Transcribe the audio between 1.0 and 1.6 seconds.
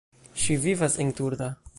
en Turda.